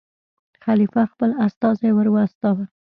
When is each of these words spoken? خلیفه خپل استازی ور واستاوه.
خلیفه 0.63 1.01
خپل 1.11 1.29
استازی 1.45 1.89
ور 1.93 2.07
واستاوه. 2.15 2.65